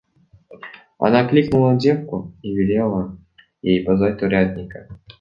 Она 0.97 1.27
кликнула 1.29 1.75
девку 1.75 2.33
и 2.41 2.51
велела 2.57 3.19
ей 3.61 3.83
позвать 3.85 4.19
урядника. 4.23 4.89